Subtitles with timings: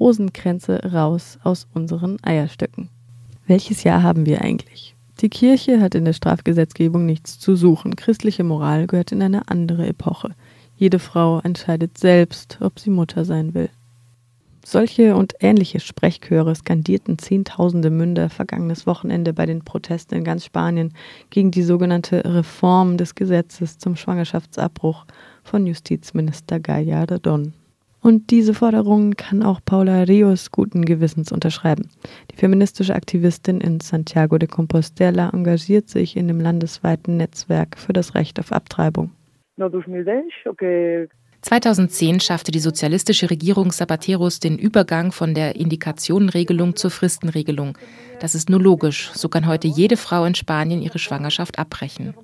[0.00, 2.88] Rosenkränze raus aus unseren Eierstöcken.
[3.46, 4.96] Welches Jahr haben wir eigentlich?
[5.20, 7.94] Die Kirche hat in der Strafgesetzgebung nichts zu suchen.
[7.94, 10.30] Christliche Moral gehört in eine andere Epoche.
[10.76, 13.68] Jede Frau entscheidet selbst, ob sie Mutter sein will.
[14.64, 20.94] Solche und ähnliche Sprechchöre skandierten Zehntausende Münder vergangenes Wochenende bei den Protesten in ganz Spanien
[21.30, 25.04] gegen die sogenannte Reform des Gesetzes zum Schwangerschaftsabbruch
[25.42, 27.52] von Justizminister Gallardo Don.
[28.02, 31.90] Und diese Forderungen kann auch Paula Rios guten Gewissens unterschreiben.
[32.30, 38.14] Die feministische Aktivistin in Santiago de Compostela engagiert sich in dem landesweiten Netzwerk für das
[38.14, 39.10] Recht auf Abtreibung.
[41.50, 47.76] 2010 schaffte die sozialistische Regierung Zapateros den Übergang von der Indikationenregelung zur Fristenregelung.
[48.20, 49.10] Das ist nur logisch.
[49.14, 52.14] So kann heute jede Frau in Spanien ihre Schwangerschaft abbrechen.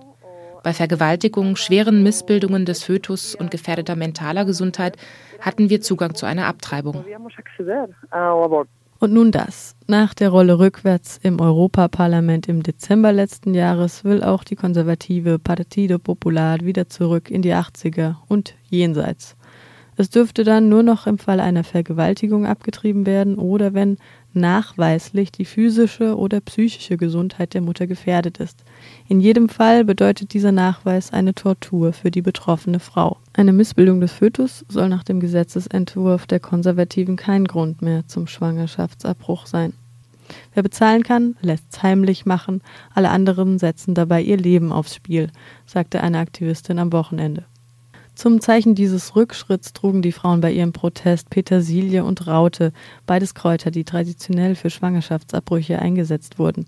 [0.64, 4.96] Bei Vergewaltigung, schweren Missbildungen des Fötus und gefährdeter mentaler Gesundheit
[5.42, 7.04] hatten wir Zugang zu einer Abtreibung.
[9.00, 9.78] Und nun das.
[9.88, 16.00] Nach der Rolle rückwärts im Europaparlament im Dezember letzten Jahres will auch die konservative Partido
[16.00, 19.38] Popular wieder zurück in die 80er und jenseits.
[19.96, 23.98] Es dürfte dann nur noch im Fall einer Vergewaltigung abgetrieben werden oder wenn
[24.34, 28.64] nachweislich die physische oder psychische Gesundheit der Mutter gefährdet ist.
[29.08, 33.18] In jedem Fall bedeutet dieser Nachweis eine Tortur für die betroffene Frau.
[33.34, 39.46] Eine Missbildung des Fötus soll nach dem Gesetzesentwurf der Konservativen kein Grund mehr zum Schwangerschaftsabbruch
[39.46, 39.74] sein.
[40.54, 42.62] Wer bezahlen kann, lässt's heimlich machen,
[42.94, 45.32] alle anderen setzen dabei ihr Leben aufs Spiel,
[45.66, 47.46] sagte eine Aktivistin am Wochenende.
[48.20, 52.74] Zum Zeichen dieses Rückschritts trugen die Frauen bei ihrem Protest Petersilie und Raute,
[53.08, 56.68] beides Kräuter, die traditionell für Schwangerschaftsabbrüche eingesetzt wurden.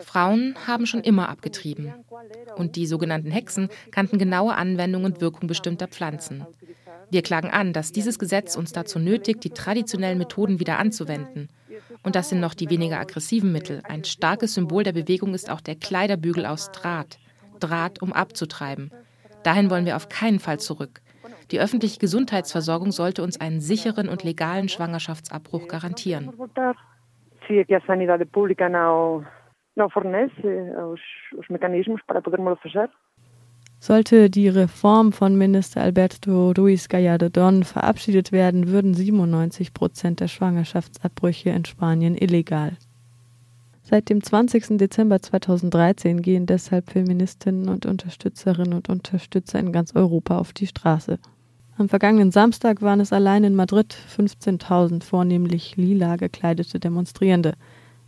[0.00, 1.94] Frauen haben schon immer abgetrieben.
[2.54, 6.44] Und die sogenannten Hexen kannten genaue Anwendung und Wirkung bestimmter Pflanzen.
[7.10, 11.48] Wir klagen an, dass dieses Gesetz uns dazu nötigt, die traditionellen Methoden wieder anzuwenden.
[12.02, 13.82] Und das sind noch die weniger aggressiven Mittel.
[13.88, 17.18] Ein starkes Symbol der Bewegung ist auch der Kleiderbügel aus Draht.
[17.60, 18.90] Draht, um abzutreiben.
[19.44, 21.00] Dahin wollen wir auf keinen Fall zurück.
[21.50, 26.30] Die öffentliche Gesundheitsversorgung sollte uns einen sicheren und legalen Schwangerschaftsabbruch garantieren.
[33.82, 40.28] Sollte die Reform von Minister Alberto Ruiz Gallardo Don verabschiedet werden, würden 97 Prozent der
[40.28, 42.76] Schwangerschaftsabbrüche in Spanien illegal.
[43.82, 44.76] Seit dem 20.
[44.76, 51.18] Dezember 2013 gehen deshalb Feministinnen und Unterstützerinnen und Unterstützer in ganz Europa auf die Straße.
[51.78, 57.54] Am vergangenen Samstag waren es allein in Madrid 15.000 vornehmlich lila gekleidete Demonstrierende.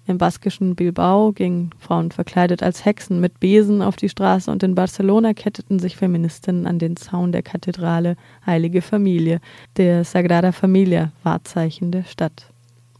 [0.05, 4.75] Im baskischen Bilbao gingen Frauen verkleidet als Hexen mit Besen auf die Straße und in
[4.75, 9.41] Barcelona ketteten sich Feministinnen an den Zaun der Kathedrale Heilige Familie,
[9.77, 12.47] der Sagrada Familia, Wahrzeichen der Stadt.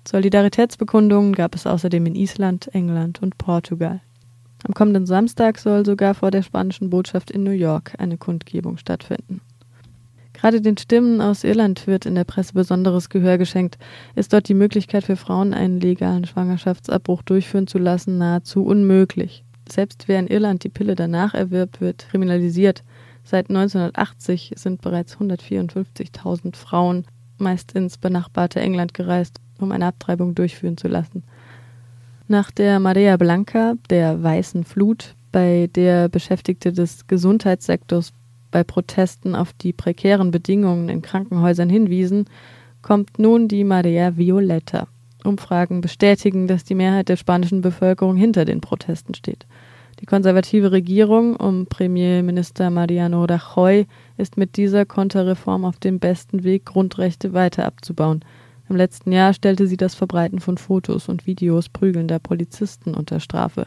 [0.07, 4.01] Solidaritätsbekundungen gab es außerdem in Island, England und Portugal.
[4.65, 9.41] Am kommenden Samstag soll sogar vor der spanischen Botschaft in New York eine Kundgebung stattfinden.
[10.43, 13.79] Gerade den Stimmen aus Irland wird in der Presse besonderes Gehör geschenkt.
[14.17, 19.45] Ist dort die Möglichkeit für Frauen, einen legalen Schwangerschaftsabbruch durchführen zu lassen, nahezu unmöglich.
[19.71, 22.83] Selbst wer in Irland die Pille danach erwirbt, wird kriminalisiert.
[23.23, 27.05] Seit 1980 sind bereits 154.000 Frauen
[27.39, 31.23] meist ins benachbarte England gereist, um eine Abtreibung durchführen zu lassen.
[32.27, 38.13] Nach der Marea Blanca, der weißen Flut, bei der Beschäftigte des Gesundheitssektors
[38.53, 42.27] bei Protesten auf die prekären Bedingungen in Krankenhäusern hinwiesen,
[42.83, 44.87] kommt nun die Marea Violeta.
[45.25, 49.47] Umfragen bestätigen, dass die Mehrheit der spanischen Bevölkerung hinter den Protesten steht.
[50.01, 56.65] Die konservative Regierung um Premierminister Mariano Rajoy ist mit dieser Konterreform auf dem besten Weg,
[56.67, 58.25] Grundrechte weiter abzubauen.
[58.69, 63.67] Im letzten Jahr stellte sie das Verbreiten von Fotos und Videos prügelnder Polizisten unter Strafe.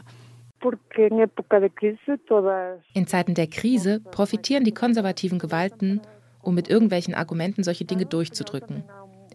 [2.94, 6.00] In Zeiten der Krise profitieren die konservativen Gewalten,
[6.42, 8.84] um mit irgendwelchen Argumenten solche Dinge durchzudrücken.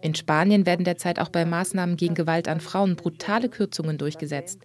[0.02, 4.60] In Spanien werden derzeit auch bei Maßnahmen gegen Gewalt an Frauen brutale Kürzungen durchgesetzt.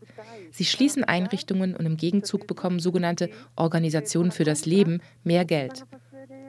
[0.50, 5.86] Sie schließen Einrichtungen und im Gegenzug bekommen sogenannte Organisationen für das Leben mehr Geld.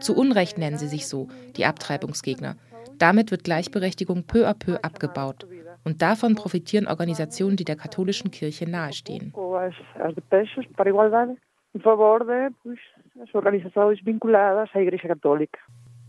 [0.00, 2.56] Zu Unrecht nennen sie sich so, die Abtreibungsgegner.
[2.96, 5.46] Damit wird Gleichberechtigung peu à peu abgebaut.
[5.88, 9.32] Und davon profitieren Organisationen, die der katholischen Kirche nahestehen.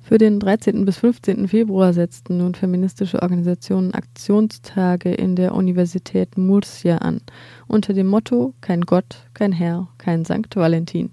[0.02, 0.84] Für den 13.
[0.84, 1.48] bis 15.
[1.48, 7.22] Februar setzten nun feministische Organisationen Aktionstage in der Universität Murcia an,
[7.70, 11.12] unter dem Motto Kein Gott, kein Herr, kein Sankt Valentin.